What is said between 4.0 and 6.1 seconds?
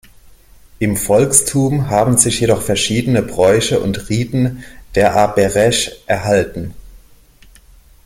Riten der Arbëresh